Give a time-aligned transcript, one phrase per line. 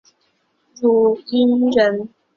[0.79, 0.83] 汝
[1.29, 2.09] 阴人。